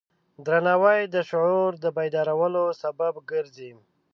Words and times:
درناوی 0.45 1.01
د 1.13 1.15
شعور 1.29 1.71
د 1.83 1.85
بیدارولو 1.97 2.63
سبب 2.81 3.13
ګرځي. 3.31 3.71